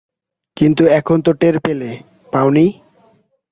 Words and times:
কিন্তু 0.57 0.83
এখন 0.97 1.17
তো 1.21 1.31
টের 1.33 1.55
পেলে, 1.59 1.89
পাওনি? 2.33 2.65